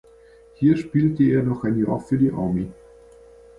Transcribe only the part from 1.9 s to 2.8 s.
für die Army.